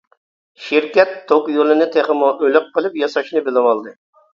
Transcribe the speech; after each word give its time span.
شىركەت 0.67 1.11
توك 1.33 1.53
يولىنى 1.57 1.89
تېخىمۇ 1.99 2.33
ئۆلۈك 2.35 2.77
قىلىپ 2.79 3.03
ياساشنى 3.07 3.51
بىلىۋالدى. 3.51 4.01